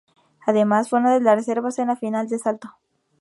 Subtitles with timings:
[0.47, 2.75] Además, fue una de las reservas en la final de salto.